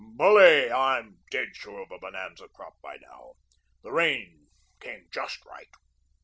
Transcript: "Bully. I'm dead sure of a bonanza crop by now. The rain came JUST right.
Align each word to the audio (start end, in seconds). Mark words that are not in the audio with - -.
"Bully. 0.15 0.71
I'm 0.71 1.19
dead 1.29 1.55
sure 1.55 1.83
of 1.83 1.91
a 1.91 1.99
bonanza 1.99 2.47
crop 2.47 2.81
by 2.81 2.97
now. 2.97 3.33
The 3.83 3.91
rain 3.91 4.47
came 4.79 5.05
JUST 5.11 5.45
right. 5.45 5.69